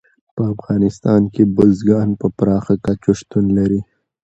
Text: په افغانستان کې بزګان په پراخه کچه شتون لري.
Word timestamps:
په 0.35 0.41
افغانستان 0.53 1.21
کې 1.33 1.43
بزګان 1.55 2.09
په 2.21 2.27
پراخه 2.37 2.75
کچه 2.85 3.11
شتون 3.19 3.45
لري. 3.57 3.81